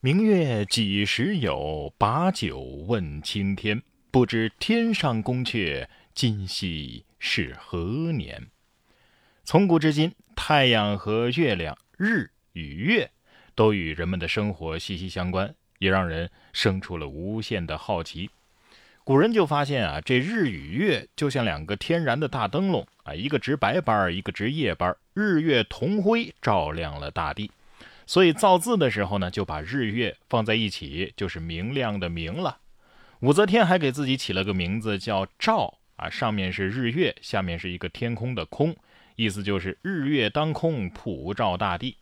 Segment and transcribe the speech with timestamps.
[0.00, 1.92] 明月几时有？
[1.96, 3.82] 把酒问青天。
[4.10, 8.48] 不知天上宫阙，今夕是何年？
[9.42, 13.10] 从古至今，太阳和月亮、日与月
[13.54, 18.30] 都与人们的生活息息相关，也让人生出了无限的好奇。
[19.02, 27.50] 古人就发现啊，这日与月就像两个天然的大灯笼啊，一个值白班，一个值夜班，日月同辉，照亮了大地。
[28.06, 32.58] 所以造字的时候呢，就把日月放在一起，就是明亮的明了。
[33.20, 38.76] 武则天还给自己起了个名字叫照啊，上面是日月，下面是一个天空的空，
[39.16, 41.96] 意思就是日月当空，普照大地。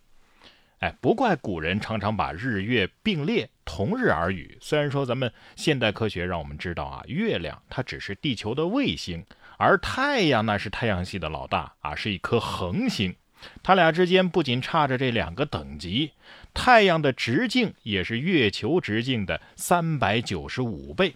[0.80, 4.59] 哎，不怪古人常常把日月并列，同日而语。
[4.60, 9.24] 虽然说咱们现代科学让我们知道啊，月亮它只是地球的卫星，
[9.57, 13.15] 而太阳那是太阳系的老大啊，是一颗恒星。
[13.62, 16.12] 它俩之间不仅差着这两个等级，
[16.52, 21.15] 太阳的直径也是月球直径的三百九十五倍，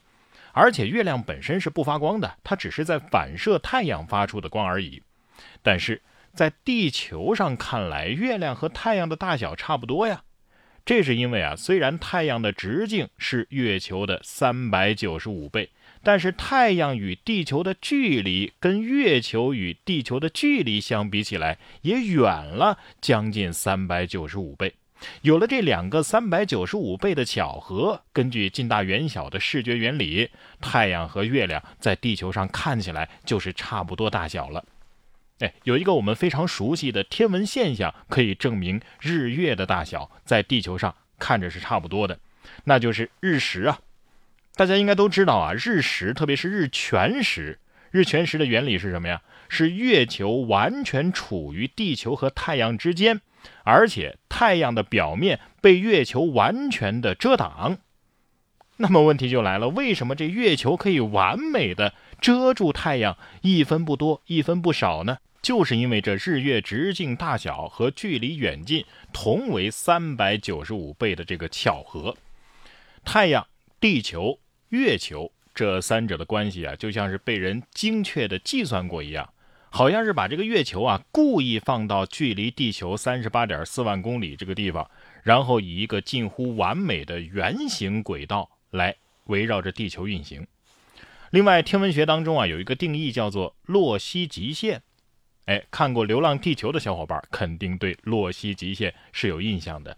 [0.52, 5.02] 而且月亮本身是不发光的，它只是在反射太阳发出的光而已。
[5.62, 6.02] 但是
[6.33, 10.22] 在地球上看来，月亮和太阳的大小差不多呀。
[10.84, 15.70] 这是因为啊，虽然太阳的直径是月球的三百九十五倍。
[16.02, 24.74] 但是太阳与地球的距离跟月球与地球的距离相比起来，也远了将近三百九十五倍。
[25.22, 34.64] 有了这两个三百九十五倍的巧合，根据近大远小的视觉原理，太阳和月亮在地球上看起来就是差不多大小了。
[35.38, 42.18] 哎，有一个我们非常熟悉的天文现象可以证明日月的大小在地球上看着是差不多的，
[42.64, 43.78] 那就是日食啊。
[44.59, 47.61] 大家应该都知道啊，日食，特别是日全食。
[47.92, 49.23] 日全食的原理是什么呀？
[49.48, 53.20] 是月球完全处于地球和太阳之间，
[53.62, 57.79] 而且太阳的表面被月球完全的遮挡。
[58.79, 65.18] 那么问题就来了，为什么这月球可以完美的遮住太阳，一分不多，一分不少呢？
[65.41, 72.17] 就是因为这日月直径大小和距离远近同为三百九十五倍的这个巧合。
[73.05, 73.47] 太阳、
[73.79, 74.41] 地球。
[74.70, 79.33] 月球这三者的关系啊，就像是被人精确的计算过一样，
[79.70, 84.89] 好像是把这个月球啊故意放到距离地球三十八点四万公里这个地方，
[85.23, 90.46] 然后以一个近乎完美的圆形轨道来围绕着地球运行。
[91.30, 94.83] 另外，天文学当中啊有一个定义叫做洛希极限。
[95.46, 99.96] 哎，看过《流浪地球》的小伙伴肯定对洛希极限是有印象的。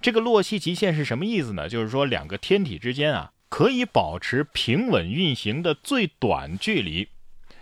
[0.00, 1.68] 这个洛希极限是什么意思呢？
[1.68, 3.31] 就是说两个天体之间啊。
[3.52, 7.08] 可以保持平稳运行的最短距离，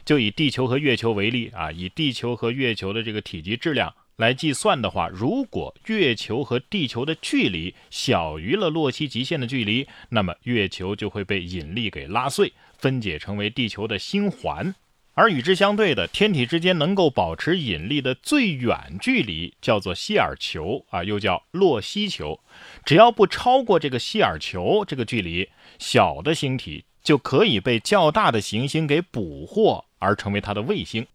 [0.05, 14.73] 就以地球和月球为例啊，以地球和月球的这个体积质量来计算的话，如果月球和地球的距离小于了洛希极限的距离，那么月球就会被引力给拉碎，分解成为地球的星环。
[15.15, 22.39] 而与之相对的，天体之间能够保持引力的最远距离叫做希尔球啊，又叫洛希球。
[22.87, 31.07] 只要不超过这个希尔球这个距离，小的星体就可以被较大的行星给捕获，而成为它的卫星。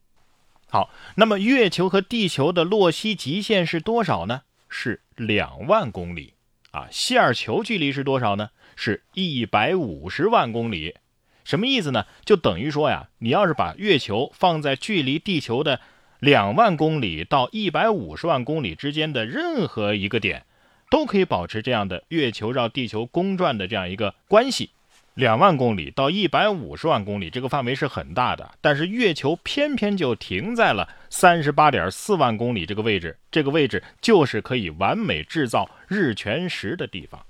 [0.67, 4.41] 好，那么月球和地球的洛希极限是多少呢？
[4.67, 6.33] 是两万公里
[6.71, 6.87] 啊。
[6.91, 8.49] 希尔球距离是多少呢？
[8.75, 10.95] 是一百五十万公里。
[11.43, 12.07] 什么意思呢？
[12.25, 15.79] 就等于说呀，你要是把月球放在距离地球的
[16.19, 20.45] 两万公里到一百五十万公里之间的任何一个点，
[20.89, 24.69] 都可以保持这样的月球绕地球公转的这样一个关系。
[25.13, 37.25] 两万公里到一百五十万公里，这个范围是很大的，但是月球偏偏就停在了三十八点四万公里这个位置，这个位置就是可以完美制造日全食的地方。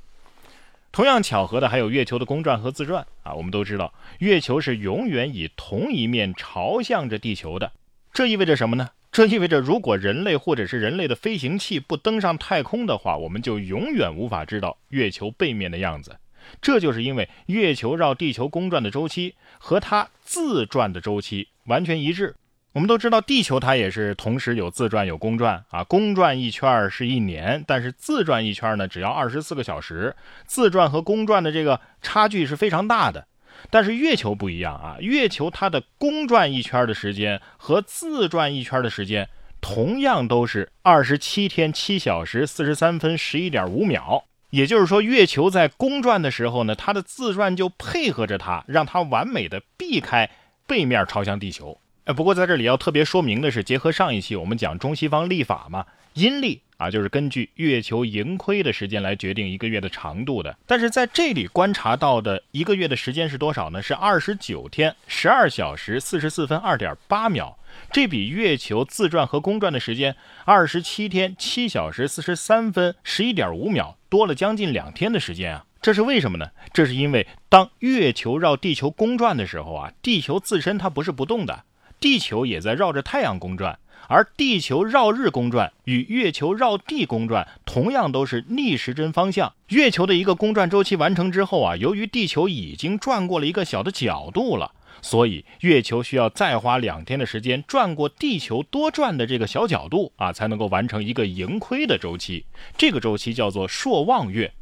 [0.91, 3.35] 同样巧合的还有月球的公转和自转啊！
[3.35, 7.71] 我们都知道，月球是永远以同一面朝向着地球的。
[8.11, 8.89] 这意味着什么呢？
[9.15, 16.17] 这意味着，如果人类或者是人类的飞行器不登上太空的话，我们就永远无法知道月球背面的样子。
[16.61, 22.35] 这就是因为月球绕地球公转的周期和它自转的周期完全一致。
[22.73, 30.13] 我们都知道，地球它也是同时有自转有公转啊，公转一圈是一年，但是自转一圈呢，只要二十四个小时。
[30.45, 33.25] 自转和公转的这个差距是非常大的。
[33.69, 39.27] 但是月球不一样啊，月球它的公转一圈的时间和自转一圈的时间
[39.61, 44.25] 同样都是二十七天七小时四十三分十一点五秒。
[44.51, 50.29] 也就是说，月球在公转的时候呢，它的自转就配合着它，让它完美的避开
[50.65, 51.77] 背面朝向地球。
[52.05, 60.57] 哎，不过在这里要特别说明的是，结合上一期我们讲中西方历法嘛，阴历啊，就是根据月球盈亏的时间来决定一个月的长度的。
[60.65, 63.81] 但是在这里观察到的一个月的时间是多少呢？
[63.81, 67.57] 是二十九天十二小时四十四分二点八秒，
[67.91, 75.65] 这比月球自转和公转的时间二十七天七小时四十三分十一点五秒多了将近两天的时间啊！
[75.81, 76.49] 这是为什么呢？
[76.73, 81.63] 这是因为当月球绕地球公转的时候啊，地球自身它不是不动的，
[81.99, 83.77] 地球也在绕着太阳公转。
[84.07, 89.53] 而地球绕日公转与月球绕地公转同样都是逆时针方向。
[89.69, 94.71] 月球的一个公转周期完成之后啊，由于地球已经转过了一个小的角度了，
[95.01, 102.45] 所以月球需要再花两天的时间转过地球多转的这个小角度啊，才能够完成一个盈亏的周期。
[102.77, 104.53] 这个周期叫做朔望月，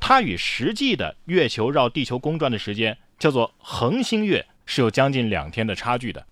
[0.00, 6.26] 它与实际的月球绕地球公转的时间叫做恒星月是有将近两天的差距的。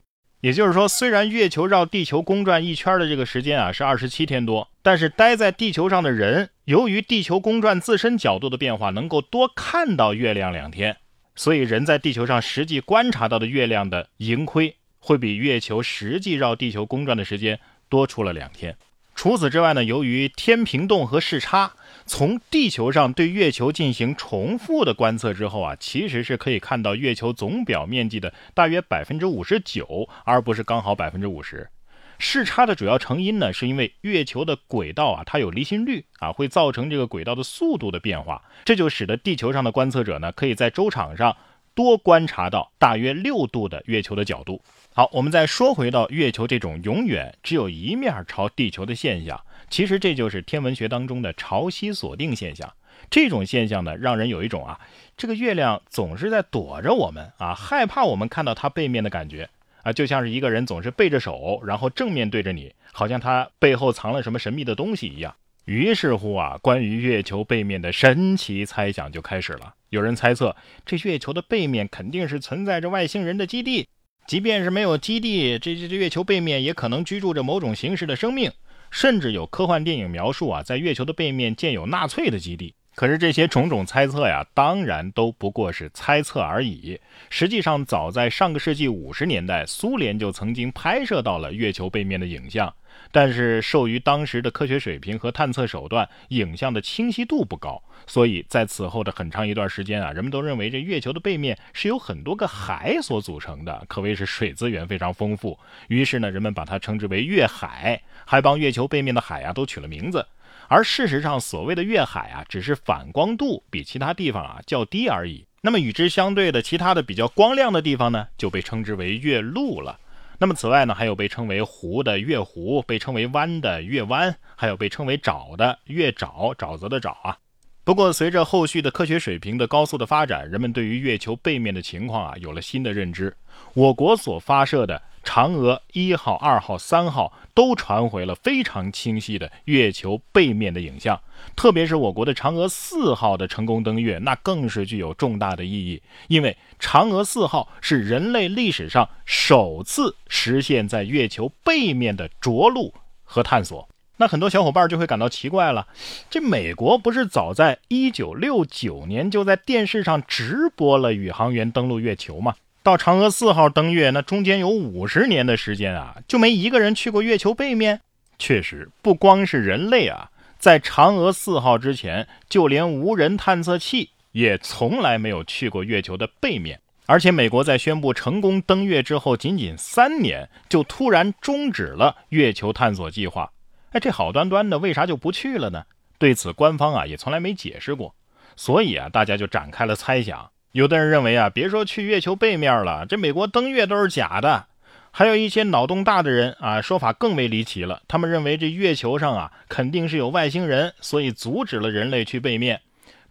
[0.44, 10.98] 也就是说，虽然月球绕地球公转一圈的这个时间啊是二十七天多，但是待在地球上的人，由于地球公转自身角度的变化，能够多看到月亮两天，
[11.34, 17.58] 所以人在地球上实际观察到的月亮的盈亏，会比月球实际绕地球公转的时间
[17.88, 18.76] 多出了两天。
[19.14, 21.72] 除此之外呢，由于天平洞和视差。
[22.06, 31.70] 从地球上对月球进行重复的观测之后啊，其实是可以看到月球总表面积的大约百分之五十九，而不是刚好百分之五十。
[32.18, 41.34] 视差的主要成因呢，是因为月球的轨道啊，它有离心率啊，会造成这个轨道的速度的变化，这就使得地球上的观测者呢，可以在周场上
[41.74, 44.62] 多观察到大约六度的月球的角度。
[44.92, 49.40] 好，我们再说回到月球这种永远只有一面朝地球的现象。
[49.68, 52.72] 其实这就是天文学当中的潮汐锁定现象。
[53.10, 54.78] 这种现象呢，让人有一种啊，
[55.16, 59.50] 这个月亮总是在躲着我们啊，害怕我们看到它背面的感觉
[59.82, 65.34] 啊，就像是一个人总是背着手，然后正面对着你，好像他背后藏了什么神秘的东西一样。
[65.64, 69.74] 于是乎啊，关于月球背面的神奇猜想就开始了。
[69.94, 70.54] 有人猜测，
[70.84, 73.86] 这月球的背面肯定是存在着外星人的基地，
[74.26, 78.50] 即便是没有基地，这这这月球背面也可能居住着某种形式的生命。
[78.90, 82.74] 甚至有科幻电影描述啊，在月球的背面建有纳粹的基地。
[82.94, 87.00] 可是这些种种猜测呀，当然都不过是猜测而已。
[87.28, 92.72] 实际上，早在上个世纪五十年代，苏联就曾经拍摄到了月球背面的影像。
[93.10, 105.58] 但是，受于当时的科学水平和探测手段，影像的清晰度不高，所以在此后的很长一段时间啊，人们都认为这月球的背面是由很多个海所组成的，可谓是水资源非常丰富。
[105.88, 110.24] 于是呢，人们把它称之为月海，还帮月球背面的海啊都取了名字。
[110.68, 115.46] 而事实上，所谓的月海啊，只是反光度比其他地方啊较低而已。
[115.60, 119.98] 那么与之相对的其他的比较光亮的地方呢，就被称之为月路了。
[120.38, 127.38] 那么此外呢，还有被称为湖的月湖，被称为湾的月湾，还有被称为沼的月沼，沼泽的沼啊。
[127.84, 133.36] 不过随着后续的科学水平的高速的发展，人们对于月球背面的情况啊有了新的认知。
[133.74, 135.02] 我国所发射的。
[135.24, 141.18] 嫦娥一号、二号、三号都传回了非常清晰的月球背面的影像，
[141.56, 146.02] 特别是我国的嫦娥四号的成功登月，那更是具有重大的意义。
[146.28, 152.92] 因为嫦娥四号是人类历史上首次实现在月球背面的着陆
[153.24, 153.88] 和探索。
[154.16, 155.86] 那很多小伙伴就会感到奇怪了：
[156.30, 162.54] 这美国不是早在一九六九年就在电视上直播了宇航员登陆月球吗？
[162.82, 168.00] 到嫦娥四号登月，那中间有五十年的时间啊，就没一个人去过月球背面。
[168.38, 176.78] 确实，不光是人类啊，在嫦娥四号之前，就连无人探测器也从来没有去过月球的背面。
[177.06, 183.50] 而且，美国在宣布成功登月之后，仅仅三年就突然终止了月球探索计划。
[183.94, 185.84] 哎，这好端端的，为啥就不去了呢？
[186.18, 188.12] 对此，官方啊也从来没解释过。
[188.56, 190.50] 所以啊，大家就展开了猜想。
[190.72, 194.66] 有的人认为啊，别说去月球背面了，这美国登月都是假的。
[195.12, 198.02] 还有一些脑洞大的人啊，说法更为离奇了。
[198.08, 202.80] 他们认为这月球上啊，肯定是有外星人，所以阻止了人类去背面。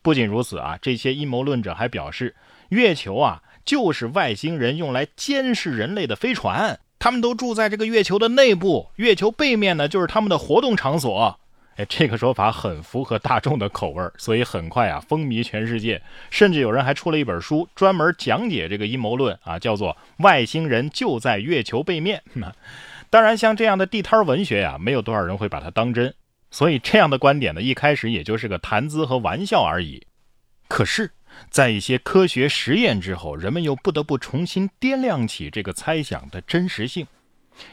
[0.01, 2.33] 不仅如此啊，这些阴谋论者还表示，
[2.69, 11.37] 月球啊，就是外星人用来监视人类的飞船，他们都住在这个月球的内部，月球背面呢，就是他们的活动场所。
[11.75, 22.23] 哎，这个说法很符合大众的口味，所以很快啊风靡全世界，甚至有人还出了一本书专门讲解这个阴谋论啊，叫做《外星人就在月球背面》。
[23.11, 26.13] 当然，像这样的地摊文学呀，没有多少人会把它当真，
[26.51, 30.07] 所以这样的观点呢，一开始也就是个谈资和玩笑而已。
[30.69, 31.11] 可是，
[31.49, 37.07] 在一些科学实验之后，人们又不得不重新掂量起这个猜想的真实性。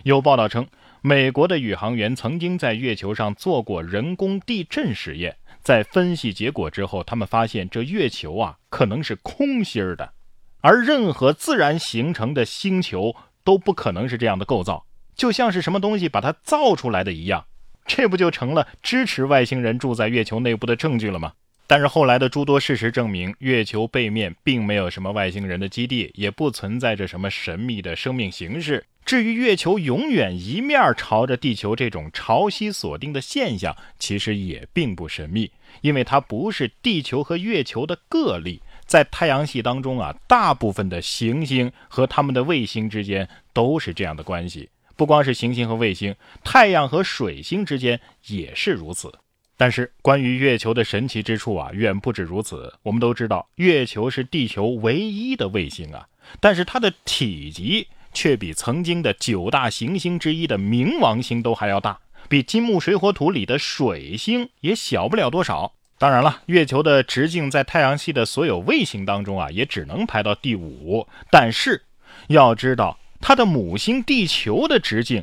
[0.05, 0.67] 有报道称。
[1.03, 10.13] 美国的宇航员曾经在月球上做过人工地震实验，在分析结果之后，他们发现这月球啊可能是空心儿的，
[10.61, 17.47] 而任何自然形成的星球都不可能是这样的构造，就像是什么东西把它造出来的一样。
[17.87, 21.33] 这不就成了支持外星人住在月球内部的证据了吗？
[21.71, 28.85] 但是后来的诸多事实证明，月球背面并没有什么外星人的基地，也不存在着什么神秘的生命形式。
[29.05, 38.61] 至于月球永远一面朝着地球这种潮汐锁定的现象，其实也并不神秘，因为它不是地球和月球的个例。
[38.85, 44.69] 在太阳系当中啊，大部分的行星和它们的卫星之间都是这样的关系。
[44.97, 49.13] 不光是行星和卫星，太阳和水星之间也是如此。
[49.61, 52.73] 但是，关于月球的神奇之处啊，远不止如此。
[52.83, 56.09] 我们都知道，月球是地球唯一的卫星啊，
[56.41, 65.75] 但是它的体积却比曾经的九大行星之一的冥王星都还要大，比金木水火土里的水星也小不了多少。
[65.99, 71.07] 当然了，月球的直径在太阳系的所有卫星当中啊，也只能排到第五。
[71.31, 71.85] 但是，
[72.29, 75.23] 要知道它的母星地球的直径，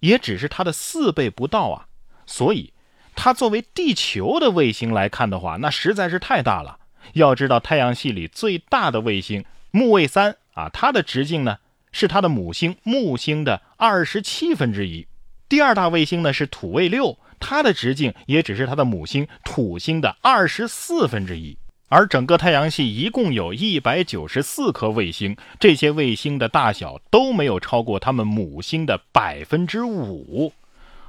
[0.00, 1.86] 也只是它的四倍不到啊，
[2.26, 2.74] 所以。
[3.20, 6.78] 它作为地球的卫星来看的话，那实在是太大了。
[7.14, 11.58] 要知道，太阳系里最大的卫星木卫三啊，它的直径呢
[11.90, 15.08] 是它的母星木星的二十七分之一。
[15.48, 21.58] 第二大卫星呢是土卫六，它的直径也只是它的母星土星的二十四分之一。
[21.88, 30.52] 而整个太阳系一共有一百九十四颗卫星，这些卫星的大小都没有超过它们母星的百分之五。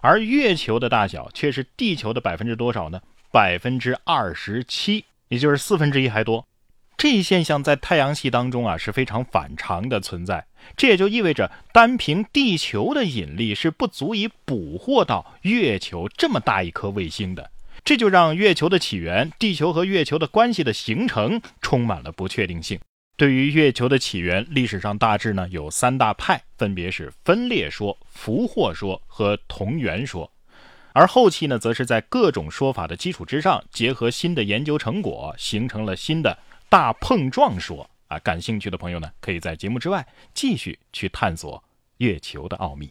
[0.02, 3.02] 而月球的大小却是地球的百分之多少呢？
[3.32, 6.48] 百分之二十七，也就是四分之一还多。
[6.98, 10.46] 这一现象在太阳系当中啊是非常反常的存在。
[10.76, 17.52] 这也就意味着，单凭地球的引力是不足以捕获到月球这么大一颗卫星的。
[17.86, 22.78] 这就让月球的起源、地球和月球的关系的形成充满了不确定性。
[23.20, 30.32] 对于月球的起源，历史上大致呢有三大派，分别是分裂说、俘获说和同源说。
[30.94, 37.90] 而后期呢，则是在各种说法的基础之上，结合新的研究成果，形成了新的大碰撞说。
[38.08, 41.62] 啊，感兴趣的朋友呢，可以在节目之外继续去探索
[41.98, 42.90] 月球的奥秘。